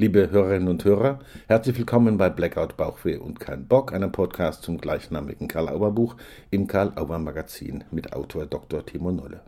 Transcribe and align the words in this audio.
Liebe 0.00 0.30
Hörerinnen 0.30 0.68
und 0.68 0.84
Hörer, 0.84 1.18
herzlich 1.48 1.76
willkommen 1.76 2.18
bei 2.18 2.30
Blackout 2.30 2.76
Bauchweh 2.76 3.16
und 3.16 3.40
kein 3.40 3.66
Bock, 3.66 3.92
einem 3.92 4.12
Podcast 4.12 4.62
zum 4.62 4.78
gleichnamigen 4.78 5.48
Karl-Auer-Buch 5.48 6.14
im 6.50 6.68
Karl-Auer-Magazin 6.68 7.82
mit 7.90 8.12
Autor 8.12 8.46
Dr. 8.46 8.86
Timo 8.86 9.10
Nolle. 9.10 9.40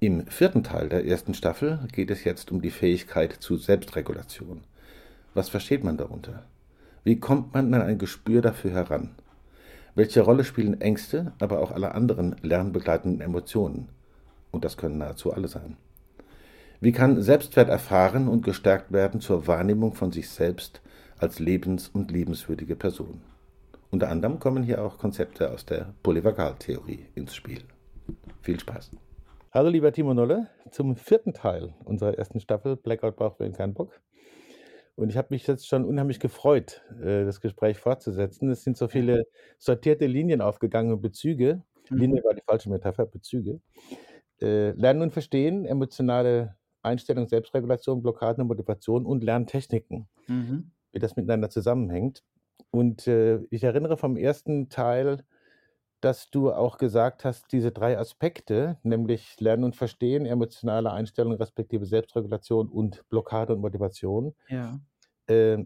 Im 0.00 0.26
vierten 0.26 0.64
Teil 0.64 0.88
der 0.88 1.06
ersten 1.06 1.34
Staffel 1.34 1.78
geht 1.92 2.10
es 2.10 2.24
jetzt 2.24 2.50
um 2.50 2.60
die 2.62 2.72
Fähigkeit 2.72 3.32
zu 3.32 3.56
Selbstregulation. 3.56 4.62
Was 5.34 5.48
versteht 5.48 5.84
man 5.84 5.96
darunter? 5.96 6.42
Wie 7.04 7.20
kommt 7.20 7.54
man 7.54 7.72
an 7.74 7.82
ein 7.82 7.98
Gespür 7.98 8.42
dafür 8.42 8.72
heran? 8.72 9.10
Welche 9.94 10.22
Rolle 10.22 10.42
spielen 10.42 10.80
Ängste, 10.80 11.32
aber 11.38 11.60
auch 11.60 11.70
alle 11.70 11.94
anderen 11.94 12.34
lernbegleitenden 12.42 13.20
Emotionen? 13.20 13.88
Und 14.50 14.64
das 14.64 14.76
können 14.76 14.98
nahezu 14.98 15.32
alle 15.32 15.46
sein. 15.46 15.76
Wie 16.80 16.92
kann 16.92 17.20
Selbstwert 17.20 17.68
erfahren 17.68 18.28
und 18.28 18.44
gestärkt 18.44 18.92
werden 18.92 19.20
zur 19.20 19.48
Wahrnehmung 19.48 19.94
von 19.94 20.12
sich 20.12 20.30
selbst 20.30 20.80
als 21.18 21.40
lebens- 21.40 21.88
und 21.88 22.12
liebenswürdige 22.12 22.76
Person? 22.76 23.20
Unter 23.90 24.08
anderem 24.08 24.38
kommen 24.38 24.62
hier 24.62 24.84
auch 24.84 24.96
Konzepte 24.96 25.50
aus 25.50 25.66
der 25.66 25.92
Polyvagaltheorie 26.04 27.06
ins 27.16 27.34
Spiel. 27.34 27.62
Viel 28.42 28.60
Spaß. 28.60 28.92
Hallo 29.50 29.70
lieber 29.70 29.90
Timo 29.90 30.14
Nolle, 30.14 30.50
zum 30.70 30.94
vierten 30.94 31.32
Teil 31.32 31.74
unserer 31.84 32.16
ersten 32.16 32.38
Staffel 32.38 32.76
Blackout 32.76 33.16
braucht 33.16 33.40
wir 33.40 33.50
keinen 33.50 33.74
Bock. 33.74 34.00
Und 34.94 35.08
ich 35.08 35.16
habe 35.16 35.28
mich 35.30 35.48
jetzt 35.48 35.66
schon 35.66 35.84
unheimlich 35.84 36.20
gefreut, 36.20 36.84
äh, 37.02 37.24
das 37.24 37.40
Gespräch 37.40 37.78
fortzusetzen. 37.78 38.50
Es 38.50 38.62
sind 38.62 38.76
so 38.76 38.86
viele 38.86 39.24
sortierte 39.58 40.06
Linien 40.06 40.40
aufgegangen 40.40 40.92
und 40.92 41.00
Bezüge. 41.00 41.60
Mhm. 41.90 41.96
Linie 41.96 42.22
war 42.22 42.34
die 42.34 42.42
falsche 42.46 42.70
Metapher, 42.70 43.06
Bezüge. 43.06 43.60
Äh, 44.40 44.70
Lernen 44.72 45.02
und 45.02 45.12
Verstehen, 45.12 45.64
emotionale 45.64 46.57
Einstellung, 46.82 47.28
Selbstregulation, 47.28 48.02
Blockaden 48.02 48.42
und 48.42 48.48
Motivation 48.48 49.06
und 49.06 49.24
Lerntechniken, 49.24 50.08
mhm. 50.26 50.70
wie 50.92 50.98
das 50.98 51.16
miteinander 51.16 51.50
zusammenhängt. 51.50 52.22
Und 52.70 53.06
äh, 53.06 53.40
ich 53.50 53.64
erinnere 53.64 53.96
vom 53.96 54.16
ersten 54.16 54.68
Teil, 54.68 55.24
dass 56.00 56.30
du 56.30 56.52
auch 56.52 56.78
gesagt 56.78 57.24
hast, 57.24 57.52
diese 57.52 57.72
drei 57.72 57.98
Aspekte, 57.98 58.78
nämlich 58.82 59.40
Lernen 59.40 59.64
und 59.64 59.76
Verstehen, 59.76 60.26
emotionale 60.26 60.92
Einstellung, 60.92 61.32
respektive 61.34 61.86
Selbstregulation 61.86 62.68
und 62.68 63.08
Blockade 63.08 63.54
und 63.54 63.60
Motivation, 63.60 64.34
ja. 64.48 64.78
äh, 65.26 65.64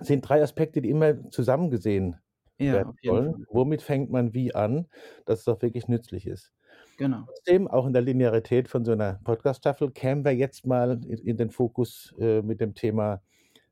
sind 0.00 0.28
drei 0.28 0.42
Aspekte, 0.42 0.82
die 0.82 0.90
immer 0.90 1.30
zusammen 1.30 1.70
gesehen 1.70 2.16
ja, 2.58 2.74
werden 2.74 2.94
sollen. 3.02 3.46
Womit 3.50 3.80
fängt 3.82 4.10
man 4.10 4.34
wie 4.34 4.54
an, 4.54 4.88
dass 5.24 5.40
es 5.40 5.48
auch 5.48 5.62
wirklich 5.62 5.88
nützlich 5.88 6.26
ist? 6.26 6.52
Genau. 6.96 7.24
Trotzdem, 7.26 7.68
auch 7.68 7.86
in 7.86 7.92
der 7.92 8.02
Linearität 8.02 8.68
von 8.68 8.84
so 8.84 8.92
einer 8.92 9.20
Podcast-Staffel, 9.24 9.90
kämen 9.90 10.24
wir 10.24 10.34
jetzt 10.34 10.66
mal 10.66 11.00
in 11.04 11.36
den 11.36 11.50
Fokus 11.50 12.14
äh, 12.18 12.42
mit 12.42 12.60
dem 12.60 12.74
Thema 12.74 13.22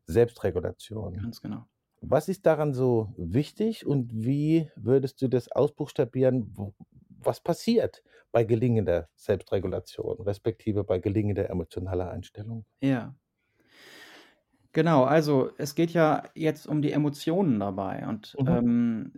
Selbstregulation. 0.07 1.15
Ganz 1.15 1.41
genau. 1.41 1.67
Was 2.01 2.29
ist 2.29 2.45
daran 2.45 2.75
so 2.75 3.15
wichtig 3.17 3.87
und 3.87 4.11
wie 4.13 4.71
würdest 4.77 5.23
du 5.23 5.29
das 5.29 5.51
ausbuchstabieren? 5.51 6.55
Was 7.23 7.41
passiert 7.41 8.03
bei 8.31 8.45
gelingender 8.45 9.09
Selbstregulation, 9.15 10.21
respektive 10.21 10.85
bei 10.85 10.99
gelingender 10.99 11.49
emotionaler 11.49 12.11
Einstellung? 12.11 12.67
Ja, 12.83 13.15
Genau, 14.75 15.05
also 15.05 15.53
es 15.57 15.77
geht 15.77 15.93
ja 15.93 16.25
jetzt 16.35 16.67
um 16.67 16.83
die 16.83 16.91
Emotionen 16.91 17.61
dabei 17.61 18.07
und 18.09 18.39
Mhm. 18.39 18.45
ähm, 18.45 19.13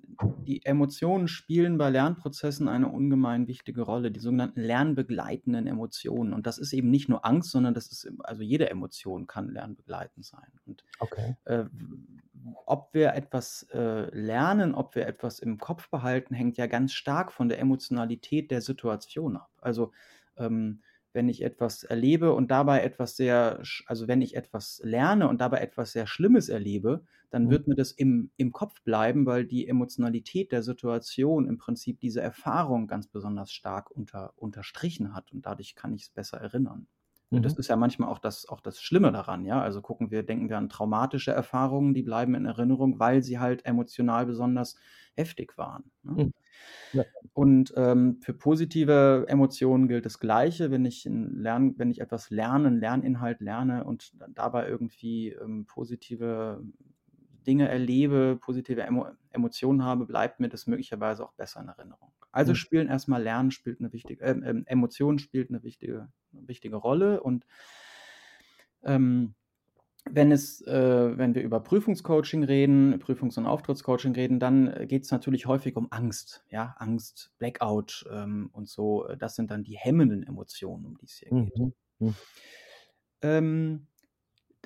die 0.47 0.65
Emotionen 0.67 1.29
spielen 1.29 1.79
bei 1.79 1.89
Lernprozessen 1.89 2.69
eine 2.69 2.89
ungemein 2.89 3.48
wichtige 3.48 3.81
Rolle, 3.83 4.11
die 4.13 4.21
sogenannten 4.21 4.61
lernbegleitenden 4.61 5.67
Emotionen. 5.67 6.35
Und 6.35 6.47
das 6.47 6.59
ist 6.59 6.75
eben 6.75 6.91
nicht 6.91 7.09
nur 7.09 7.25
Angst, 7.25 7.51
sondern 7.53 7.73
das 7.75 7.91
ist, 7.91 8.07
also 8.23 8.43
jede 8.43 8.69
Emotion 8.71 9.27
kann 9.27 9.48
lernbegleitend 9.51 10.27
sein. 10.27 10.53
Und 10.67 10.85
Okay. 11.01 11.37
äh, 11.47 11.65
ob 12.67 12.93
wir 12.95 13.15
etwas 13.15 13.63
äh, 13.73 14.11
lernen, 14.17 14.75
ob 14.75 14.95
wir 14.95 15.07
etwas 15.07 15.39
im 15.39 15.59
Kopf 15.59 15.91
behalten, 15.91 16.35
hängt 16.35 16.59
ja 16.59 16.67
ganz 16.67 16.93
stark 16.93 17.33
von 17.33 17.48
der 17.48 17.59
Emotionalität 17.59 18.51
der 18.51 18.61
Situation 18.61 19.36
ab. 19.36 19.51
Also 19.61 19.92
ähm, 20.36 20.83
wenn 21.17 21.29
ich 21.29 21.43
etwas 21.43 21.83
erlebe 21.83 22.33
und 22.33 22.53
dabei 22.53 22.83
etwas 22.83 23.17
sehr, 23.17 23.61
also 23.87 24.07
wenn 24.07 24.23
ich 24.23 24.37
etwas 24.37 24.81
lerne 24.85 25.29
und 25.29 25.41
dabei 25.41 25.59
etwas 25.59 25.91
sehr 25.91 26.07
Schlimmes 26.07 26.49
erlebe, 26.49 27.05
dann 27.31 27.47
mhm. 27.47 27.51
wird 27.51 27.67
mir 27.67 27.75
das 27.75 27.91
im, 27.91 28.31
im 28.37 28.53
Kopf 28.53 28.81
bleiben, 28.83 29.27
weil 29.27 29.45
die 29.45 29.67
Emotionalität 29.67 30.53
der 30.53 30.63
Situation 30.63 31.49
im 31.49 31.59
Prinzip 31.59 31.99
diese 31.99 32.21
Erfahrung 32.21 32.87
ganz 32.87 33.09
besonders 33.09 33.51
stark 33.51 33.91
unter, 33.91 34.33
unterstrichen 34.37 35.15
hat 35.15 35.33
und 35.33 35.45
dadurch 35.45 35.75
kann 35.75 35.93
ich 35.93 36.03
es 36.03 36.11
besser 36.11 36.39
erinnern. 36.39 36.87
Mhm. 37.31 37.42
Das 37.42 37.55
ist 37.59 37.69
ja 37.69 37.77
manchmal 37.77 38.09
auch 38.09 38.19
das, 38.19 38.48
auch 38.48 38.61
das 38.61 38.81
Schlimme 38.81 39.13
daran, 39.13 39.45
ja. 39.45 39.61
Also 39.61 39.83
gucken 39.83 40.11
wir, 40.11 40.23
denken 40.23 40.48
wir 40.48 40.59
an 40.59 40.69
traumatische 40.69 41.33
Erfahrungen, 41.33 41.95
die 41.95 42.03
bleiben 42.03 42.35
in 42.35 42.47
Erinnerung, 42.47 42.98
weil 43.01 43.23
sie 43.23 43.39
halt 43.39 43.64
emotional 43.67 44.27
besonders 44.27 44.77
heftig 45.14 45.59
waren. 45.59 45.91
Ne? 46.03 46.23
Mhm. 46.25 46.33
Ja. 46.92 47.05
Und 47.35 47.73
ähm, 47.77 48.19
für 48.23 48.33
positive 48.33 49.27
Emotionen 49.29 49.89
gilt 49.89 50.07
das 50.07 50.19
Gleiche. 50.19 50.70
Wenn 50.70 50.86
ich, 50.86 51.05
Lern, 51.05 51.75
wenn 51.79 51.91
ich 51.91 52.01
etwas 52.01 52.31
lerne, 52.31 52.69
einen 52.69 52.81
Lerninhalt 52.81 53.41
lerne 53.41 53.85
und 53.85 54.13
dabei 54.31 54.69
irgendwie 54.69 55.31
ähm, 55.33 55.67
positive 55.67 56.63
Dinge 57.47 57.69
erlebe, 57.69 58.39
positive 58.41 58.83
Emo 58.83 59.07
Emotionen 59.31 59.85
habe, 59.85 60.07
bleibt 60.07 60.41
mir 60.41 60.48
das 60.48 60.67
möglicherweise 60.67 61.25
auch 61.25 61.33
besser 61.35 61.61
in 61.61 61.69
Erinnerung. 61.69 62.11
Also 62.33 62.53
mhm. 62.53 62.57
spielen 62.57 62.89
erstmal 62.89 63.23
Lernen 63.23 63.51
spielt 63.51 63.81
eine 63.81 63.92
wichtige, 63.92 64.23
äh, 64.23 64.33
äh, 64.33 64.63
Emotionen 64.67 65.19
spielt 65.19 65.51
eine 65.51 65.63
wichtige, 65.63 66.09
eine 66.33 66.48
wichtige 66.48 66.77
Rolle 66.77 67.23
und 67.23 67.47
ähm, 68.83 69.35
wenn 70.09 70.31
es, 70.31 70.63
äh, 70.63 71.19
wenn 71.19 71.35
wir 71.35 71.42
über 71.42 71.61
Prüfungscoaching 71.61 72.45
reden, 72.45 72.98
Prüfungs- 73.01 73.39
und 73.39 73.47
Auftrittscoaching 73.47 74.15
reden, 74.15 74.39
dann 74.39 74.69
äh, 74.69 74.86
geht 74.86 75.05
es 75.05 75.11
natürlich 75.11 75.47
häufig 75.47 75.77
um 75.77 75.89
Angst, 75.91 76.45
ja, 76.48 76.77
Angst, 76.79 77.33
Blackout 77.39 78.07
ähm, 78.11 78.51
und 78.53 78.69
so. 78.69 79.09
Das 79.19 79.35
sind 79.35 79.51
dann 79.51 79.65
die 79.65 79.77
hemmenden 79.77 80.23
Emotionen, 80.23 80.86
um 80.86 80.97
die 80.97 81.07
es 81.07 81.15
hier 81.15 81.31
geht. 81.31 81.59
Mhm. 81.59 81.73
Mhm. 81.98 82.15
Ähm, 83.23 83.86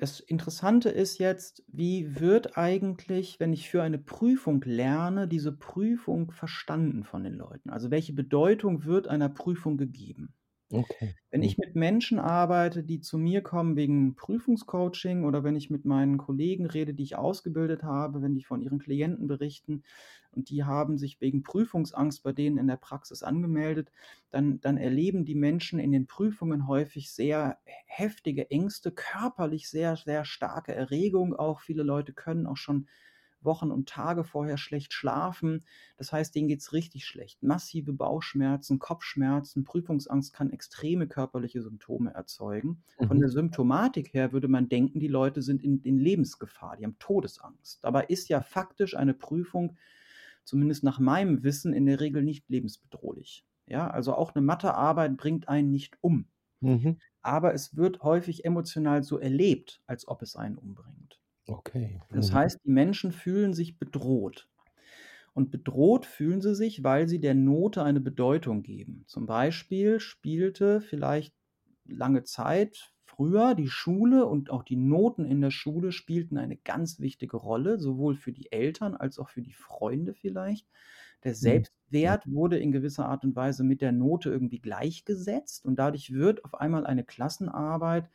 das 0.01 0.19
Interessante 0.19 0.89
ist 0.89 1.19
jetzt, 1.19 1.63
wie 1.67 2.19
wird 2.19 2.57
eigentlich, 2.57 3.39
wenn 3.39 3.53
ich 3.53 3.69
für 3.69 3.83
eine 3.83 3.99
Prüfung 3.99 4.61
lerne, 4.65 5.27
diese 5.27 5.51
Prüfung 5.51 6.31
verstanden 6.31 7.03
von 7.03 7.23
den 7.23 7.35
Leuten? 7.35 7.69
Also 7.69 7.91
welche 7.91 8.13
Bedeutung 8.13 8.85
wird 8.85 9.07
einer 9.07 9.29
Prüfung 9.29 9.77
gegeben? 9.77 10.33
Okay. 10.71 11.15
Wenn 11.33 11.43
ich 11.43 11.57
mit 11.57 11.75
Menschen 11.75 12.19
arbeite, 12.19 12.83
die 12.83 12.99
zu 12.99 13.17
mir 13.17 13.41
kommen 13.41 13.77
wegen 13.77 14.15
Prüfungscoaching 14.15 15.23
oder 15.23 15.43
wenn 15.45 15.55
ich 15.55 15.69
mit 15.69 15.85
meinen 15.85 16.17
Kollegen 16.17 16.65
rede, 16.65 16.93
die 16.93 17.03
ich 17.03 17.15
ausgebildet 17.15 17.83
habe, 17.83 18.21
wenn 18.21 18.35
die 18.35 18.43
von 18.43 18.61
ihren 18.61 18.79
Klienten 18.79 19.27
berichten 19.27 19.83
und 20.31 20.49
die 20.49 20.63
haben 20.65 20.97
sich 20.97 21.21
wegen 21.21 21.43
Prüfungsangst 21.43 22.21
bei 22.23 22.33
denen 22.33 22.57
in 22.57 22.67
der 22.67 22.75
Praxis 22.77 23.23
angemeldet, 23.23 23.91
dann, 24.29 24.59
dann 24.59 24.75
erleben 24.77 25.23
die 25.23 25.35
Menschen 25.35 25.79
in 25.79 25.93
den 25.93 26.05
Prüfungen 26.07 26.67
häufig 26.67 27.11
sehr 27.11 27.59
heftige 27.85 28.51
Ängste, 28.51 28.91
körperlich 28.91 29.69
sehr, 29.69 29.95
sehr 29.95 30.25
starke 30.25 30.75
Erregung 30.75 31.33
auch. 31.33 31.61
Viele 31.61 31.83
Leute 31.83 32.11
können 32.13 32.45
auch 32.45 32.57
schon 32.57 32.87
Wochen 33.43 33.71
und 33.71 33.89
Tage 33.89 34.23
vorher 34.23 34.57
schlecht 34.57 34.93
schlafen. 34.93 35.65
Das 35.97 36.11
heißt, 36.11 36.33
denen 36.35 36.47
geht 36.47 36.61
es 36.61 36.73
richtig 36.73 37.05
schlecht. 37.05 37.43
Massive 37.43 37.93
Bauchschmerzen, 37.93 38.79
Kopfschmerzen, 38.79 39.63
Prüfungsangst 39.63 40.33
kann 40.33 40.51
extreme 40.51 41.07
körperliche 41.07 41.61
Symptome 41.61 42.13
erzeugen. 42.13 42.83
Mhm. 42.99 43.07
Von 43.07 43.19
der 43.19 43.29
Symptomatik 43.29 44.13
her 44.13 44.31
würde 44.33 44.47
man 44.47 44.69
denken, 44.69 44.99
die 44.99 45.07
Leute 45.07 45.41
sind 45.41 45.63
in, 45.63 45.81
in 45.83 45.99
Lebensgefahr, 45.99 46.77
die 46.77 46.83
haben 46.83 46.99
Todesangst. 46.99 47.83
Dabei 47.83 48.05
ist 48.05 48.29
ja 48.29 48.41
faktisch 48.41 48.95
eine 48.95 49.13
Prüfung, 49.13 49.77
zumindest 50.43 50.83
nach 50.83 50.99
meinem 50.99 51.43
Wissen, 51.43 51.73
in 51.73 51.85
der 51.85 51.99
Regel 51.99 52.23
nicht 52.23 52.49
lebensbedrohlich. 52.49 53.45
Ja, 53.67 53.89
also 53.89 54.15
auch 54.15 54.35
eine 54.35 54.43
Mathearbeit 54.43 55.15
bringt 55.17 55.47
einen 55.47 55.71
nicht 55.71 55.97
um. 56.01 56.27
Mhm. 56.59 56.99
Aber 57.21 57.53
es 57.53 57.75
wird 57.77 58.01
häufig 58.03 58.45
emotional 58.45 59.03
so 59.03 59.17
erlebt, 59.17 59.81
als 59.87 60.07
ob 60.07 60.21
es 60.21 60.35
einen 60.35 60.57
umbringt. 60.57 61.20
Okay. 61.51 62.01
Das 62.11 62.33
Mhm. 62.33 62.33
heißt, 62.33 62.59
die 62.65 62.71
Menschen 62.71 63.11
fühlen 63.11 63.53
sich 63.53 63.79
bedroht. 63.79 64.49
Und 65.33 65.51
bedroht 65.51 66.05
fühlen 66.05 66.41
sie 66.41 66.55
sich, 66.55 66.83
weil 66.83 67.07
sie 67.09 67.19
der 67.19 67.35
Note 67.35 67.83
eine 67.83 68.01
Bedeutung 68.01 68.63
geben. 68.63 69.05
Zum 69.07 69.27
Beispiel 69.27 69.99
spielte 69.99 70.81
vielleicht 70.81 71.35
lange 71.85 72.23
Zeit 72.23 72.93
früher 73.05 73.55
die 73.55 73.69
Schule 73.69 74.25
und 74.27 74.49
auch 74.51 74.63
die 74.63 74.77
Noten 74.77 75.25
in 75.25 75.41
der 75.41 75.51
Schule 75.51 75.91
spielten 75.91 76.37
eine 76.37 76.57
ganz 76.57 76.99
wichtige 76.99 77.37
Rolle, 77.37 77.79
sowohl 77.79 78.15
für 78.15 78.33
die 78.33 78.51
Eltern 78.51 78.95
als 78.95 79.19
auch 79.19 79.29
für 79.29 79.41
die 79.41 79.53
Freunde 79.53 80.13
vielleicht. 80.15 80.67
Der 81.23 81.35
Mhm. 81.41 81.65
Selbstwert 81.91 82.25
wurde 82.27 82.59
in 82.59 82.71
gewisser 82.71 83.07
Art 83.07 83.23
und 83.25 83.35
Weise 83.35 83.63
mit 83.63 83.81
der 83.81 83.91
Note 83.91 84.29
irgendwie 84.29 84.59
gleichgesetzt 84.59 85.65
und 85.65 85.77
dadurch 85.77 86.13
wird 86.13 86.45
auf 86.45 86.55
einmal 86.55 86.85
eine 86.85 87.03
Klassenarbeit 87.05 88.09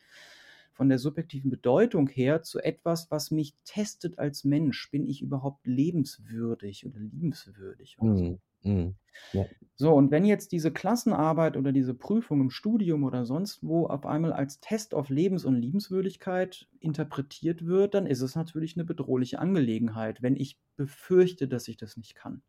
von 0.76 0.90
der 0.90 0.98
subjektiven 0.98 1.50
Bedeutung 1.50 2.06
her 2.06 2.42
zu 2.42 2.60
etwas, 2.60 3.10
was 3.10 3.30
mich 3.30 3.54
testet 3.64 4.18
als 4.18 4.44
Mensch. 4.44 4.90
Bin 4.90 5.06
ich 5.06 5.22
überhaupt 5.22 5.66
lebenswürdig 5.66 6.86
oder 6.86 7.00
liebenswürdig? 7.00 7.98
Oder 7.98 8.16
so. 8.16 8.24
Mhm. 8.24 8.38
Mhm. 8.62 8.94
Ja. 9.32 9.46
So, 9.74 9.94
und 9.94 10.10
wenn 10.10 10.24
jetzt 10.24 10.52
diese 10.52 10.70
Klassenarbeit 10.72 11.56
oder 11.56 11.72
diese 11.72 11.94
Prüfung 11.94 12.40
im 12.40 12.50
Studium 12.50 13.04
oder 13.04 13.24
sonst 13.24 13.62
wo 13.62 13.86
auf 13.86 14.04
einmal 14.04 14.32
als 14.32 14.60
Test 14.60 14.94
auf 14.94 15.08
Lebens- 15.08 15.44
und 15.44 15.54
Liebenswürdigkeit 15.54 16.68
interpretiert 16.80 17.64
wird, 17.66 17.94
dann 17.94 18.06
ist 18.06 18.20
es 18.20 18.36
natürlich 18.36 18.76
eine 18.76 18.84
bedrohliche 18.84 19.38
Angelegenheit, 19.38 20.22
wenn 20.22 20.36
ich 20.36 20.58
befürchte, 20.76 21.48
dass 21.48 21.68
ich 21.68 21.76
das 21.76 21.96
nicht 21.96 22.14
kann. 22.14 22.42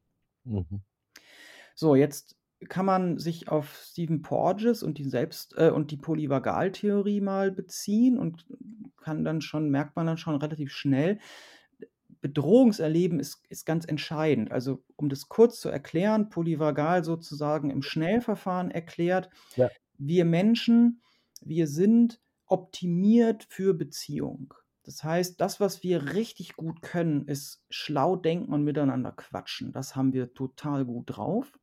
Mhm. 0.46 0.82
So, 1.76 1.96
jetzt 1.96 2.37
kann 2.70 2.86
man 2.86 3.20
sich 3.20 3.50
auf 3.50 3.82
Stephen 3.84 4.22
Porges 4.22 4.84
und 4.84 4.98
die 4.98 5.10
Selbst 5.10 5.54
äh, 5.58 5.70
und 5.70 5.92
die 5.92 5.98
Polyvagaltheorie 5.98 7.22
mal 7.22 7.52
beziehen 7.52 8.18
und 8.18 8.46
kann 9.02 9.24
dann 9.24 9.42
schon, 9.42 9.70
merkt 9.70 9.96
man 9.96 10.08
dann 10.08 10.18
schon 10.18 10.36
relativ 10.36 10.72
schnell, 10.72 11.20
Bedrohungserleben 12.22 13.20
ist, 13.20 13.44
ist 13.50 13.66
ganz 13.66 13.86
entscheidend. 13.86 14.52
Also, 14.52 14.84
um 14.96 15.08
das 15.10 15.30
kurz 15.30 15.60
zu 15.60 15.70
erklären, 15.70 16.30
polyvagal 16.30 17.04
sozusagen 17.04 17.70
im 17.70 17.84
Schnellverfahren 17.84 18.72
erklärt, 18.72 19.30
ja. 19.56 19.70
wir 19.98 20.26
Menschen, 20.26 21.02
wir 21.42 21.68
sind 21.68 22.20
optimiert 22.48 23.46
für 23.50 23.74
Beziehung. 23.74 24.54
Das 24.84 25.04
heißt, 25.04 25.40
das, 25.42 25.60
was 25.60 25.84
wir 25.84 26.14
richtig 26.14 26.56
gut 26.56 26.82
können, 26.82 27.28
ist 27.28 27.62
schlau 27.70 28.16
denken 28.16 28.54
und 28.54 28.64
miteinander 28.64 29.12
quatschen. 29.12 29.74
Das 29.74 29.96
haben 29.96 30.14
wir 30.14 30.34
total 30.34 30.86
gut 30.86 31.18
drauf. 31.18 31.60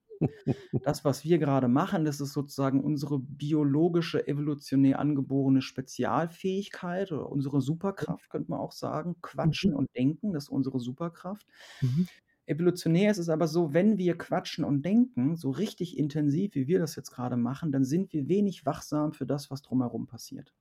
Das, 0.85 1.05
was 1.05 1.25
wir 1.25 1.39
gerade 1.39 1.69
machen, 1.69 2.05
das 2.05 2.21
ist 2.21 2.33
sozusagen 2.33 2.81
unsere 2.81 3.19
biologische, 3.19 4.27
evolutionär 4.27 4.99
angeborene 4.99 5.63
Spezialfähigkeit 5.63 7.13
oder 7.13 7.31
unsere 7.31 7.61
Superkraft, 7.61 8.31
könnte 8.31 8.51
man 8.51 8.61
auch 8.61 8.73
sagen. 8.73 9.17
Quatschen 9.23 9.73
mhm. 9.73 9.77
und 9.77 9.97
denken, 9.97 10.33
das 10.33 10.45
ist 10.45 10.51
unsere 10.51 10.81
Superkraft. 10.81 11.47
Mhm. 11.81 12.09
Evolutionär 12.47 13.11
ist 13.11 13.19
es 13.19 13.31
aber 13.31 13.49
so, 13.49 13.73
wenn 13.73 13.97
wir 13.97 14.19
quatschen 14.19 14.65
und 14.65 14.85
denken, 14.85 15.37
so 15.37 15.51
richtig 15.51 15.97
intensiv, 15.97 16.55
wie 16.55 16.67
wir 16.67 16.79
das 16.79 16.95
jetzt 16.95 17.11
gerade 17.11 17.37
machen, 17.37 17.73
dann 17.73 17.85
sind 17.85 18.13
wir 18.13 18.29
wenig 18.29 18.67
wachsam 18.67 19.13
für 19.13 19.25
das, 19.25 19.51
was 19.51 19.63
drumherum 19.63 20.07
passiert. 20.07 20.53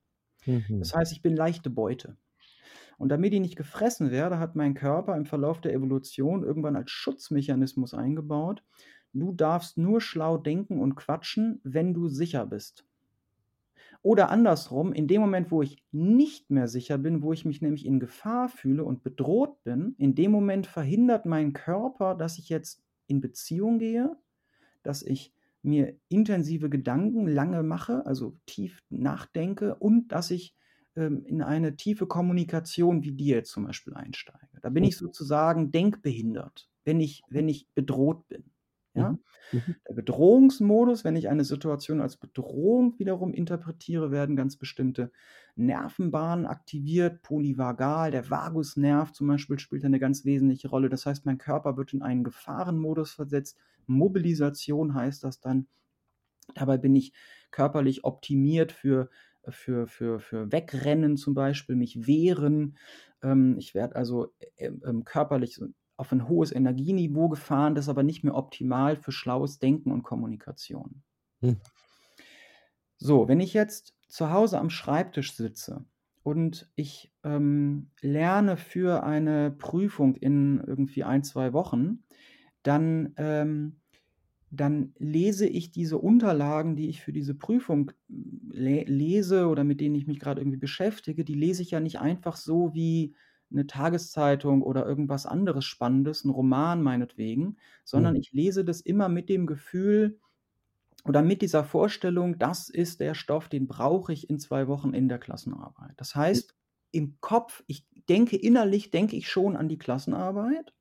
Mhm. 0.46 0.78
Das 0.78 0.94
heißt, 0.94 1.12
ich 1.12 1.20
bin 1.20 1.36
leichte 1.36 1.68
Beute. 1.68 2.16
Und 2.96 3.08
damit 3.08 3.34
ich 3.34 3.40
nicht 3.40 3.56
gefressen 3.56 4.10
werde, 4.10 4.38
hat 4.38 4.56
mein 4.56 4.74
Körper 4.74 5.16
im 5.16 5.26
Verlauf 5.26 5.60
der 5.60 5.74
Evolution 5.74 6.44
irgendwann 6.44 6.76
als 6.76 6.90
Schutzmechanismus 6.90 7.92
eingebaut, 7.92 8.62
Du 9.14 9.32
darfst 9.32 9.78
nur 9.78 10.00
schlau 10.00 10.38
denken 10.38 10.80
und 10.80 10.96
quatschen, 10.96 11.60
wenn 11.62 11.94
du 11.94 12.08
sicher 12.08 12.46
bist. 12.46 12.84
Oder 14.02 14.30
andersrum, 14.30 14.92
in 14.92 15.08
dem 15.08 15.22
Moment, 15.22 15.50
wo 15.50 15.62
ich 15.62 15.82
nicht 15.92 16.50
mehr 16.50 16.68
sicher 16.68 16.98
bin, 16.98 17.22
wo 17.22 17.32
ich 17.32 17.44
mich 17.44 17.62
nämlich 17.62 17.86
in 17.86 18.00
Gefahr 18.00 18.48
fühle 18.48 18.84
und 18.84 19.02
bedroht 19.02 19.62
bin, 19.62 19.94
in 19.96 20.14
dem 20.14 20.30
Moment 20.30 20.66
verhindert 20.66 21.24
mein 21.24 21.54
Körper, 21.54 22.14
dass 22.14 22.38
ich 22.38 22.48
jetzt 22.50 22.82
in 23.06 23.20
Beziehung 23.20 23.78
gehe, 23.78 24.14
dass 24.82 25.02
ich 25.02 25.32
mir 25.62 25.98
intensive 26.08 26.68
Gedanken 26.68 27.26
lange 27.26 27.62
mache, 27.62 28.04
also 28.04 28.36
tief 28.44 28.82
nachdenke 28.90 29.76
und 29.76 30.08
dass 30.08 30.30
ich 30.30 30.54
ähm, 30.96 31.24
in 31.24 31.40
eine 31.40 31.76
tiefe 31.76 32.06
Kommunikation 32.06 33.02
wie 33.02 33.12
dir 33.12 33.44
zum 33.44 33.64
Beispiel 33.64 33.94
einsteige. 33.94 34.60
Da 34.60 34.68
bin 34.68 34.84
ich 34.84 34.96
sozusagen 34.96 35.70
denkbehindert, 35.70 36.68
wenn 36.84 37.00
ich, 37.00 37.22
wenn 37.28 37.48
ich 37.48 37.68
bedroht 37.74 38.28
bin. 38.28 38.44
Ja? 38.94 39.10
Mhm. 39.10 39.18
mhm. 39.52 39.76
Der 39.88 39.94
Bedrohungsmodus, 39.94 41.04
wenn 41.04 41.16
ich 41.16 41.28
eine 41.28 41.44
Situation 41.44 42.00
als 42.00 42.16
Bedrohung 42.16 42.98
wiederum 42.98 43.32
interpretiere, 43.32 44.10
werden 44.10 44.36
ganz 44.36 44.56
bestimmte 44.56 45.10
Nervenbahnen 45.56 46.46
aktiviert, 46.46 47.22
polyvagal, 47.22 48.10
der 48.10 48.28
Vagusnerv 48.28 49.12
zum 49.12 49.28
Beispiel 49.28 49.58
spielt 49.58 49.84
eine 49.84 50.00
ganz 50.00 50.24
wesentliche 50.24 50.68
Rolle. 50.68 50.88
Das 50.88 51.06
heißt, 51.06 51.26
mein 51.26 51.38
Körper 51.38 51.76
wird 51.76 51.92
in 51.92 52.02
einen 52.02 52.24
Gefahrenmodus 52.24 53.12
versetzt. 53.12 53.56
Mobilisation 53.86 54.94
heißt 54.94 55.22
das 55.24 55.40
dann. 55.40 55.66
Dabei 56.54 56.76
bin 56.76 56.94
ich 56.94 57.12
körperlich 57.50 58.04
optimiert 58.04 58.72
für 58.72 59.08
für, 59.48 59.86
für, 59.86 60.20
für 60.20 60.50
Wegrennen 60.52 61.16
zum 61.16 61.34
Beispiel, 61.34 61.76
mich 61.76 62.06
wehren. 62.06 62.76
Ähm, 63.22 63.56
ich 63.58 63.74
werde 63.74 63.96
also 63.96 64.32
äh, 64.56 64.66
äh, 64.66 65.02
körperlich 65.04 65.60
auf 65.96 66.12
ein 66.12 66.28
hohes 66.28 66.52
Energieniveau 66.52 67.28
gefahren, 67.28 67.74
das 67.74 67.86
ist 67.86 67.88
aber 67.88 68.02
nicht 68.02 68.24
mehr 68.24 68.34
optimal 68.34 68.96
für 68.96 69.12
schlaues 69.12 69.58
Denken 69.58 69.92
und 69.92 70.02
Kommunikation. 70.02 71.02
Hm. 71.40 71.56
So, 72.98 73.28
wenn 73.28 73.40
ich 73.40 73.54
jetzt 73.54 73.94
zu 74.08 74.30
Hause 74.30 74.58
am 74.58 74.70
Schreibtisch 74.70 75.34
sitze 75.34 75.84
und 76.22 76.70
ich 76.74 77.12
ähm, 77.22 77.90
lerne 78.00 78.56
für 78.56 79.04
eine 79.04 79.50
Prüfung 79.50 80.14
in 80.16 80.62
irgendwie 80.66 81.04
ein, 81.04 81.22
zwei 81.22 81.52
Wochen, 81.52 82.04
dann, 82.62 83.12
ähm, 83.16 83.80
dann 84.50 84.94
lese 84.98 85.46
ich 85.46 85.70
diese 85.70 85.98
Unterlagen, 85.98 86.76
die 86.76 86.88
ich 86.88 87.02
für 87.02 87.12
diese 87.12 87.34
Prüfung 87.34 87.92
le 88.08 88.84
lese 88.84 89.48
oder 89.48 89.64
mit 89.64 89.80
denen 89.80 89.96
ich 89.96 90.06
mich 90.06 90.18
gerade 90.18 90.40
irgendwie 90.40 90.58
beschäftige, 90.58 91.24
die 91.24 91.34
lese 91.34 91.62
ich 91.62 91.72
ja 91.72 91.80
nicht 91.80 92.00
einfach 92.00 92.36
so 92.36 92.72
wie 92.74 93.14
eine 93.54 93.66
Tageszeitung 93.66 94.62
oder 94.62 94.86
irgendwas 94.86 95.26
anderes 95.26 95.64
Spannendes, 95.64 96.24
ein 96.24 96.30
Roman 96.30 96.82
meinetwegen, 96.82 97.58
sondern 97.84 98.16
Mhm. 98.16 98.20
ich 98.20 98.32
lese 98.32 98.64
das 98.64 98.80
immer 98.82 99.08
mit 99.08 99.28
dem 99.30 99.46
Gefühl 99.46 100.18
oder 101.06 101.22
mit 101.22 101.42
dieser 101.42 101.64
Vorstellung, 101.64 102.38
das 102.38 102.68
ist 102.70 103.00
der 103.00 103.14
Stoff, 103.14 103.48
den 103.48 103.66
brauche 103.68 104.12
ich 104.12 104.30
in 104.30 104.38
zwei 104.38 104.68
Wochen 104.68 104.94
in 104.94 105.08
der 105.08 105.18
Klassenarbeit. 105.18 105.92
Das 105.96 106.14
heißt, 106.16 106.54
im 106.92 107.18
Kopf, 107.20 107.62
ich 107.66 107.86
denke 108.08 108.36
innerlich, 108.36 108.90
denke 108.90 109.16
ich 109.16 109.28
schon 109.28 109.56
an 109.56 109.68
die 109.68 109.78
Klassenarbeit. 109.78 110.72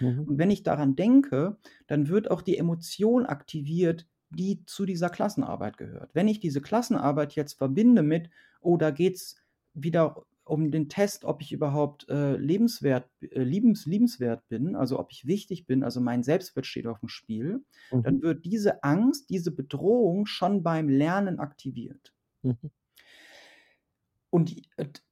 Mhm. 0.00 0.28
Und 0.28 0.38
wenn 0.38 0.50
ich 0.50 0.62
daran 0.62 0.96
denke, 0.96 1.58
dann 1.86 2.08
wird 2.08 2.30
auch 2.30 2.42
die 2.42 2.58
Emotion 2.58 3.26
aktiviert, 3.26 4.06
die 4.30 4.64
zu 4.66 4.84
dieser 4.86 5.10
Klassenarbeit 5.10 5.76
gehört. 5.78 6.14
Wenn 6.14 6.28
ich 6.28 6.40
diese 6.40 6.60
Klassenarbeit 6.60 7.34
jetzt 7.34 7.54
verbinde 7.54 8.02
mit, 8.02 8.30
oh, 8.60 8.76
da 8.76 8.90
geht 8.90 9.16
es 9.16 9.36
wieder 9.74 10.24
um 10.46 10.70
den 10.70 10.88
Test, 10.88 11.24
ob 11.24 11.42
ich 11.42 11.52
überhaupt 11.52 12.08
äh, 12.08 12.36
lebenswert, 12.36 13.10
äh, 13.20 13.42
liebens, 13.42 13.84
liebenswert 13.84 14.48
bin, 14.48 14.76
also 14.76 14.98
ob 14.98 15.10
ich 15.10 15.26
wichtig 15.26 15.66
bin, 15.66 15.82
also 15.82 16.00
mein 16.00 16.22
Selbstwert 16.22 16.66
steht 16.66 16.86
auf 16.86 17.00
dem 17.00 17.08
Spiel, 17.08 17.64
mhm. 17.90 18.02
dann 18.04 18.22
wird 18.22 18.44
diese 18.44 18.84
Angst, 18.84 19.28
diese 19.28 19.50
Bedrohung 19.50 20.26
schon 20.26 20.62
beim 20.62 20.88
Lernen 20.88 21.40
aktiviert. 21.40 22.14
Mhm. 22.42 22.70
Und, 24.30 24.54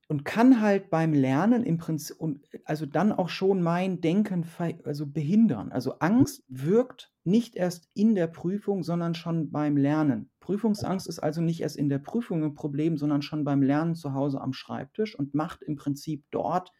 und 0.08 0.24
kann 0.24 0.60
halt 0.60 0.90
beim 0.90 1.12
Lernen 1.12 1.64
im 1.64 1.78
Prinzip, 1.78 2.18
und 2.18 2.46
also 2.64 2.86
dann 2.86 3.12
auch 3.12 3.28
schon 3.28 3.62
mein 3.62 4.00
Denken 4.00 4.44
also 4.84 5.06
behindern. 5.06 5.72
Also 5.72 5.98
Angst 5.98 6.42
wirkt 6.48 7.12
nicht 7.24 7.56
erst 7.56 7.88
in 7.94 8.14
der 8.14 8.26
Prüfung, 8.26 8.82
sondern 8.82 9.14
schon 9.14 9.50
beim 9.50 9.76
Lernen. 9.76 10.30
Prüfungsangst 10.40 11.06
ist 11.06 11.20
also 11.20 11.40
nicht 11.40 11.60
erst 11.60 11.76
in 11.76 11.88
der 11.88 11.98
Prüfung 11.98 12.44
ein 12.44 12.54
Problem, 12.54 12.98
sondern 12.98 13.22
schon 13.22 13.44
beim 13.44 13.62
Lernen 13.62 13.94
zu 13.94 14.12
Hause 14.12 14.40
am 14.40 14.52
Schreibtisch 14.52 15.18
und 15.18 15.34
macht 15.34 15.62
im 15.62 15.76
Prinzip 15.76 16.24
dort 16.30 16.70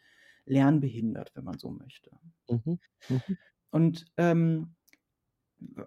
lernbehindert, 0.45 1.33
wenn 1.35 1.45
man 1.45 1.59
so 1.59 1.71
möchte. 1.71 2.11
Mhm. 2.49 2.79
Mhm. 3.09 3.39
Und 3.71 4.05
ähm, 4.19 4.75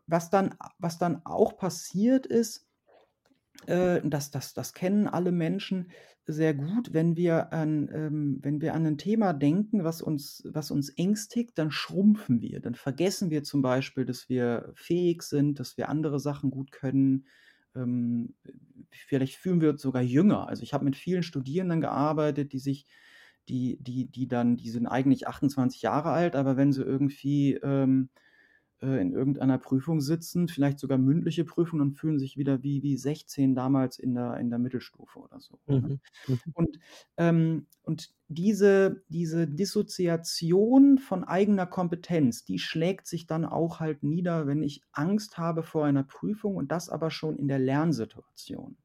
was, 0.08 0.30
dann, 0.30 0.56
was 0.80 0.98
dann 0.98 1.22
auch 1.26 1.58
passiert 1.58 2.26
ist, 2.26 2.67
äh, 3.66 4.02
das, 4.04 4.32
das, 4.32 4.54
das 4.54 4.74
kennen 4.74 5.08
alle 5.08 5.32
Menschen 5.32 5.88
sehr 6.30 6.54
gut, 6.54 6.94
wenn 6.94 7.16
wir 7.16 7.54
an, 7.54 7.90
ähm, 7.94 8.40
wenn 8.42 8.60
wir 8.60 8.74
an 8.74 8.86
ein 8.86 8.98
Thema 8.98 9.32
denken, 9.32 9.86
was 9.86 10.02
uns, 10.02 10.44
was 10.46 10.72
uns 10.72 10.90
ängstigt, 10.90 11.58
dann 11.58 11.72
schrumpfen 11.72 12.42
wir. 12.42 12.60
Dann 12.60 12.76
vergessen 12.76 13.30
wir 13.30 13.44
zum 13.44 13.62
Beispiel, 13.62 14.04
dass 14.04 14.28
wir 14.28 14.74
fähig 14.76 15.24
sind, 15.24 15.60
dass 15.60 15.78
wir 15.78 15.88
andere 15.88 16.20
Sachen 16.20 16.52
gut 16.52 16.72
können. 16.72 17.28
Ähm, 17.76 18.36
vielleicht 18.92 19.36
fühlen 19.36 19.62
wir 19.62 19.70
uns 19.70 19.82
sogar 19.82 20.02
jünger. 20.02 20.50
Also 20.50 20.64
ich 20.64 20.74
habe 20.74 20.84
mit 20.84 20.98
vielen 20.98 21.24
Studierenden 21.24 21.80
gearbeitet, 21.80 22.52
die 22.52 22.60
sich, 22.60 22.86
die, 23.48 23.78
die, 23.82 24.12
die 24.12 24.28
dann, 24.28 24.58
die 24.58 24.70
sind 24.70 24.86
eigentlich 24.86 25.30
28 25.30 25.82
Jahre 25.82 26.12
alt, 26.12 26.36
aber 26.36 26.58
wenn 26.58 26.74
sie 26.74 26.84
irgendwie 26.84 27.54
ähm, 27.64 28.10
äh, 28.82 29.02
in 29.02 29.12
irgendeiner 29.12 29.58
Prüfung 29.58 30.02
sitzen, 30.02 30.48
vielleicht 30.48 30.80
sogar 30.80 30.98
mündliche 30.98 31.46
Prüfung 31.46 31.82
und 31.82 31.94
fühlen 31.94 32.20
sich 32.20 32.38
wieder 32.38 32.62
wie, 32.62 32.84
wie 32.84 32.96
16 32.96 33.56
damals 33.56 33.98
in 33.98 34.14
der, 34.14 34.38
in 34.38 34.50
der 34.50 34.60
Mittelstufe 34.60 35.20
oder 35.20 35.40
so. 35.40 35.60
Ne? 35.66 35.80
Mhm. 35.80 36.00
Mhm. 36.28 36.40
Und, 36.54 36.80
ähm, 37.18 37.68
und 37.84 38.14
diese, 38.28 39.04
diese 39.10 39.48
Dissoziation 39.48 41.00
von 41.00 41.24
eigener 41.24 41.66
Kompetenz, 41.66 42.46
die 42.46 42.60
schlägt 42.60 43.08
sich 43.08 43.26
dann 43.26 43.46
auch 43.46 43.80
halt 43.80 44.04
nieder, 44.04 44.46
wenn 44.46 44.62
ich 44.62 44.82
Angst 44.92 45.38
habe 45.38 45.64
vor 45.64 45.86
einer 45.86 46.04
Prüfung 46.04 46.56
und 46.56 46.72
das 46.72 46.90
aber 46.90 47.10
schon 47.10 47.38
in 47.38 47.48
der 47.48 47.60
Lernsituation. 47.60 48.78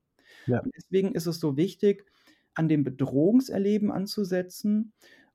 Ja. 0.46 0.62
Deswegen 0.74 1.14
ist 1.14 1.26
es 1.26 1.38
so 1.38 1.56
wichtig, 1.56 2.06
an 2.54 2.68
dem 2.68 2.84
Bedrohungserleben 2.84 3.90
anzusetzen 3.90 4.92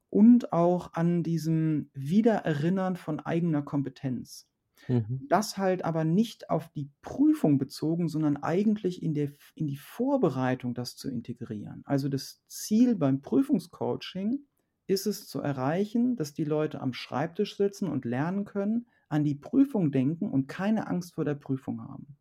und 0.10 0.54
auch 0.54 0.94
an 0.94 1.24
diesem 1.24 1.90
Wiedererinnern 1.94 2.96
von 2.96 3.20
eigener 3.20 3.62
Kompetenz. 3.62 4.48
Mhm. 4.88 5.26
Das 5.28 5.58
halt 5.58 5.84
aber 5.84 6.04
nicht 6.04 6.50
auf 6.50 6.70
die 6.70 6.90
Prüfung 7.02 7.58
bezogen, 7.58 8.08
sondern 8.08 8.38
eigentlich 8.38 9.04
in, 9.04 9.14
der, 9.14 9.32
in 9.56 9.68
die 9.68 9.78
Vorbereitung 9.78 10.74
das 10.74 10.96
zu 10.96 11.10
integrieren. 11.10 11.82
Also 11.86 12.10
das 12.10 12.44
Ziel 12.48 12.96
beim 12.96 13.22
Prüfungscoaching 13.22 14.46
ist 14.88 15.06
es 15.06 15.28
zu 15.28 15.42
erreichen, 15.42 16.16
dass 16.16 16.34
die 16.34 16.46
Leute 16.46 16.80
am 16.80 16.94
Schreibtisch 16.94 17.58
sitzen 17.58 17.90
und 17.90 18.06
lernen 18.06 18.46
können, 18.46 18.88
an 19.10 19.24
die 19.24 19.36
Prüfung 19.36 19.92
denken 19.92 20.30
und 20.30 20.48
keine 20.48 20.88
Angst 20.88 21.16
vor 21.16 21.26
der 21.26 21.36
Prüfung 21.36 21.82
haben. 21.82 22.17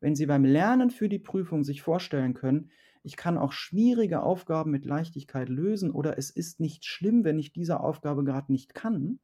Wenn 0.00 0.14
Sie 0.14 0.26
beim 0.26 0.44
Lernen 0.44 0.90
für 0.90 1.08
die 1.08 1.18
Prüfung 1.18 1.62
sich 1.62 1.82
vorstellen 1.82 2.34
können, 2.34 2.70
ich 3.02 3.16
kann 3.16 3.38
auch 3.38 3.52
schwierige 3.52 4.22
Aufgaben 4.22 4.70
mit 4.70 4.84
Leichtigkeit 4.84 5.48
lösen 5.48 5.90
oder 5.90 6.18
es 6.18 6.30
ist 6.30 6.60
nicht 6.60 6.84
schlimm, 6.84 7.24
wenn 7.24 7.38
ich 7.38 7.52
diese 7.52 7.80
Aufgabe 7.80 8.24
gerade 8.24 8.52
nicht 8.52 8.74
kann, 8.74 9.20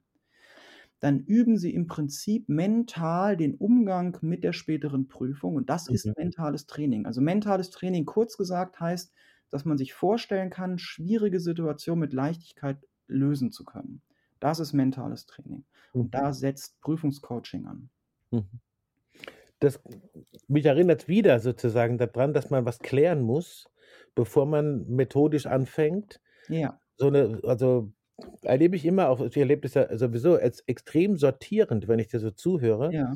dann 1.01 1.21
üben 1.21 1.59
Sie 1.59 1.75
im 1.75 1.87
Prinzip 1.87 2.49
mental 2.49 3.37
den 3.37 3.55
Umgang 3.55 4.17
mit 4.23 4.45
der 4.45 4.55
späteren 4.55 5.09
Prüfung 5.09 5.57
und 5.57 5.69
das 5.69 5.89
mhm. 5.89 5.95
ist 5.95 6.17
mentales 6.17 6.67
Training. 6.67 7.07
Also 7.07 7.21
mentales 7.21 7.71
Training, 7.71 8.07
kurz 8.07 8.37
gesagt, 8.37 8.81
heißt, 8.81 9.13
dass 9.51 9.65
man 9.65 9.79
sich 9.79 9.93
vorstellen 9.93 10.51
kann, 10.51 10.79
schwierige 10.79 11.39
Situationen 11.39 12.01
mit 12.01 12.13
Leichtigkeit 12.13 12.79
lösen 13.07 13.53
zu 13.53 13.65
können. 13.65 14.03
Das 14.41 14.59
ist 14.59 14.73
mentales 14.73 15.27
Training. 15.27 15.65
Und 15.93 16.15
da 16.15 16.29
mhm. 16.29 16.33
setzt 16.33 16.81
Prüfungscoaching 16.81 17.67
an. 17.67 17.91
Mhm. 18.31 18.49
Das 19.61 19.81
mich 20.49 20.67
erinnert 20.67 21.09
wieder 21.09 21.41
sozusagen 21.41 21.99
daran, 21.99 22.35
dass 22.35 22.51
man 22.51 22.67
was 22.67 22.79
klären 22.79 23.23
muss, 23.23 23.67
bevor 24.15 24.47
man 24.47 24.87
methodisch 24.89 25.47
anfängt. 25.47 26.21
Ja. 26.49 26.81
So 26.99 27.09
eine, 27.09 27.41
also 27.45 27.93
erlebe 28.43 28.77
ich 28.77 28.85
immer 28.87 29.09
auch, 29.11 29.21
ich 29.23 29.37
erlebe 29.37 29.63
das 29.63 29.75
ja 29.75 29.97
sowieso 29.99 30.37
als 30.37 30.61
extrem 30.67 31.17
sortierend, 31.19 31.89
wenn 31.89 31.99
ich 32.01 32.09
dir 32.09 32.21
so 32.21 32.31
zuhöre. 32.31 32.93
Ja. 32.93 33.15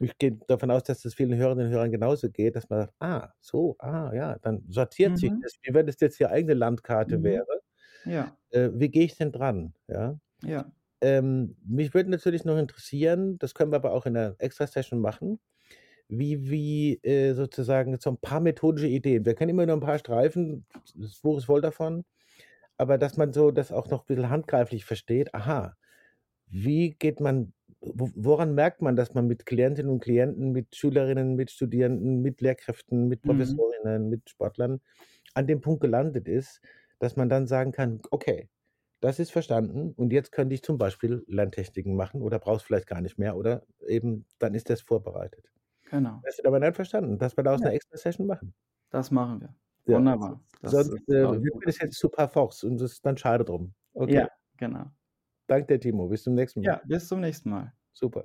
Ich 0.00 0.18
gehe 0.18 0.32
davon 0.48 0.70
aus, 0.70 0.84
dass 0.84 1.02
das 1.02 1.14
vielen 1.14 1.36
Hörerinnen 1.36 1.66
und 1.68 1.72
Hörern 1.72 1.92
genauso 1.92 2.30
geht, 2.30 2.56
dass 2.56 2.68
man 2.70 2.80
sagt, 2.82 2.94
ah, 3.00 3.34
so, 3.40 3.76
ah, 3.80 4.12
ja, 4.14 4.38
dann 4.40 4.64
sortiert 4.68 5.16
sich 5.18 5.32
Mhm. 5.32 5.40
das, 5.42 5.54
wie 5.62 5.74
wenn 5.74 5.86
das 5.86 5.96
jetzt 6.00 6.18
die 6.20 6.26
eigene 6.26 6.54
Landkarte 6.54 7.18
Mhm. 7.18 7.24
wäre. 7.24 7.60
Ja. 8.04 8.36
Äh, 8.50 8.70
wie 8.74 8.90
gehe 8.90 9.04
ich 9.04 9.16
denn 9.16 9.32
dran? 9.32 9.74
Ja. 9.88 10.18
Ja. 10.44 10.72
Ähm, 11.02 11.56
mich 11.66 11.94
würde 11.94 12.10
natürlich 12.10 12.44
noch 12.44 12.58
interessieren, 12.58 13.38
das 13.38 13.54
können 13.54 13.72
wir 13.72 13.76
aber 13.76 13.92
auch 13.92 14.06
in 14.06 14.16
einer 14.16 14.36
Extra-Session 14.38 15.00
machen, 15.00 15.40
wie, 16.08 16.50
wie 16.50 16.94
äh, 17.02 17.34
sozusagen 17.34 17.96
so 17.98 18.10
ein 18.10 18.18
paar 18.18 18.40
methodische 18.40 18.88
Ideen. 18.88 19.24
Wir 19.24 19.34
kennen 19.34 19.50
immer 19.50 19.66
nur 19.66 19.76
ein 19.76 19.80
paar 19.80 19.98
Streifen, 19.98 20.66
das 20.94 21.20
Buch 21.20 21.38
ist 21.38 21.46
voll 21.46 21.60
davon, 21.60 22.04
aber 22.76 22.98
dass 22.98 23.16
man 23.16 23.32
so 23.32 23.50
das 23.50 23.72
auch 23.72 23.88
noch 23.90 24.02
ein 24.02 24.06
bisschen 24.06 24.30
handgreiflich 24.30 24.84
versteht. 24.84 25.34
Aha, 25.34 25.76
wie 26.48 26.90
geht 26.90 27.20
man, 27.20 27.52
woran 27.80 28.54
merkt 28.54 28.82
man, 28.82 28.94
dass 28.94 29.14
man 29.14 29.26
mit 29.26 29.46
Klientinnen 29.46 29.90
und 29.90 30.00
Klienten, 30.00 30.52
mit 30.52 30.76
Schülerinnen, 30.76 31.34
mit 31.34 31.50
Studierenden, 31.50 32.20
mit 32.20 32.40
Lehrkräften, 32.40 33.08
mit 33.08 33.24
mhm. 33.24 33.30
Professorinnen, 33.30 34.04
mhm. 34.04 34.10
mit 34.10 34.28
Sportlern 34.28 34.80
an 35.34 35.46
dem 35.46 35.60
Punkt 35.60 35.80
gelandet 35.80 36.28
ist, 36.28 36.60
dass 36.98 37.16
man 37.16 37.28
dann 37.28 37.46
sagen 37.46 37.72
kann, 37.72 38.00
okay, 38.10 38.48
das 39.00 39.18
ist 39.18 39.32
verstanden 39.32 39.92
und 39.96 40.12
jetzt 40.12 40.30
könnte 40.30 40.54
ich 40.54 40.62
zum 40.62 40.78
Beispiel 40.78 41.24
Lerntechniken 41.26 41.96
machen 41.96 42.22
oder 42.22 42.38
brauchst 42.38 42.66
vielleicht 42.66 42.86
gar 42.86 43.00
nicht 43.00 43.18
mehr 43.18 43.36
oder 43.36 43.66
eben 43.88 44.26
dann 44.38 44.54
ist 44.54 44.70
das 44.70 44.82
vorbereitet. 44.82 45.50
Genau. 45.92 46.20
Das 46.24 46.38
ist 46.38 46.46
aber 46.46 46.58
nicht 46.58 46.74
verstanden, 46.74 47.18
dass 47.18 47.36
wir 47.36 47.44
daraus 47.44 47.60
ja. 47.60 47.66
eine 47.66 47.76
extra 47.76 47.98
Session 47.98 48.26
machen. 48.26 48.54
Das 48.90 49.10
machen 49.10 49.42
wir. 49.42 49.54
Ja. 49.84 49.98
Wunderbar. 49.98 50.40
Das 50.62 50.72
Sonst 50.72 51.06
äh, 51.08 51.42
wird 51.42 51.54
das 51.66 51.78
jetzt 51.78 51.98
zu 51.98 52.08
paar 52.08 52.28
Fox 52.28 52.64
und 52.64 52.80
das 52.80 52.92
ist 52.92 53.04
dann 53.04 53.18
schade 53.18 53.44
drum. 53.44 53.74
Okay. 53.92 54.14
Ja, 54.14 54.28
genau. 54.56 54.86
Danke 55.46 55.66
dir, 55.66 55.80
Timo. 55.80 56.08
Bis 56.08 56.22
zum 56.22 56.34
nächsten 56.34 56.60
Mal. 56.60 56.66
Ja, 56.66 56.80
bis 56.86 57.08
zum 57.08 57.20
nächsten 57.20 57.50
Mal. 57.50 57.74
Super. 57.92 58.24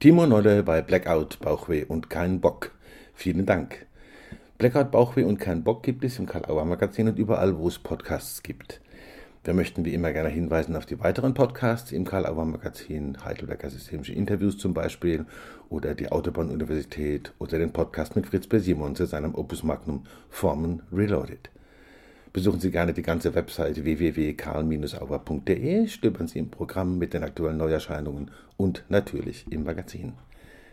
Timo 0.00 0.26
Nolle 0.26 0.64
bei 0.64 0.82
Blackout, 0.82 1.38
Bauchweh 1.38 1.84
und 1.84 2.10
kein 2.10 2.40
Bock. 2.40 2.72
Vielen 3.14 3.46
Dank. 3.46 3.86
Blackout, 4.58 4.90
Bauchweh 4.90 5.22
und 5.22 5.38
kein 5.38 5.62
Bock 5.62 5.84
gibt 5.84 6.02
es 6.02 6.18
im 6.18 6.26
Karl 6.26 6.44
Auer 6.46 6.64
Magazin 6.64 7.06
und 7.06 7.20
überall, 7.20 7.56
wo 7.56 7.68
es 7.68 7.78
Podcasts 7.78 8.42
gibt. 8.42 8.80
Wir 9.46 9.54
möchten 9.54 9.84
wie 9.84 9.94
immer 9.94 10.12
gerne 10.12 10.28
hinweisen 10.28 10.74
auf 10.74 10.86
die 10.86 10.98
weiteren 10.98 11.32
Podcasts 11.32 11.92
im 11.92 12.04
Karl-Auer 12.04 12.46
Magazin, 12.46 13.16
Heidelberger 13.24 13.70
Systemische 13.70 14.12
Interviews 14.12 14.58
zum 14.58 14.74
Beispiel 14.74 15.24
oder 15.68 15.94
die 15.94 16.10
Autobahn-Universität 16.10 17.32
oder 17.38 17.60
den 17.60 17.72
Podcast 17.72 18.16
mit 18.16 18.26
Fritz 18.26 18.48
B. 18.48 18.58
Simon 18.58 18.96
zu 18.96 19.06
seinem 19.06 19.36
Opus 19.36 19.62
Magnum 19.62 20.02
Formen 20.30 20.82
Reloaded. 20.92 21.48
Besuchen 22.32 22.58
Sie 22.58 22.72
gerne 22.72 22.92
die 22.92 23.02
ganze 23.02 23.36
Webseite 23.36 23.84
www.karl-auer.de, 23.84 25.86
stöbern 25.86 26.26
Sie 26.26 26.40
im 26.40 26.50
Programm 26.50 26.98
mit 26.98 27.14
den 27.14 27.22
aktuellen 27.22 27.58
Neuerscheinungen 27.58 28.32
und 28.56 28.82
natürlich 28.88 29.46
im 29.48 29.62
Magazin. 29.62 30.14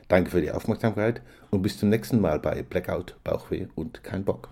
Danke 0.07 0.31
für 0.31 0.41
die 0.41 0.49
Aufmerksamkeit 0.49 1.21
und 1.51 1.61
bis 1.61 1.77
zum 1.77 1.89
nächsten 1.89 2.19
Mal 2.19 2.39
bei 2.39 2.63
Blackout, 2.63 3.17
Bauchweh 3.23 3.67
und 3.75 4.03
kein 4.03 4.25
Bock. 4.25 4.49